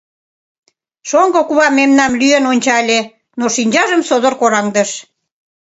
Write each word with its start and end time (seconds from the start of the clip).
Шоҥго 1.09 1.41
кува 1.47 1.67
мемнам 1.79 2.11
лӱен 2.19 2.45
ончале, 2.51 2.99
но 3.39 3.45
шинчажым 3.55 4.01
содор 4.09 4.33
кораҥдыш. 4.41 4.89